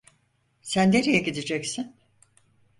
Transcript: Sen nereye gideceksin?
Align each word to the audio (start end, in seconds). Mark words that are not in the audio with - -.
Sen 0.61 0.91
nereye 0.91 1.17
gideceksin? 1.23 1.95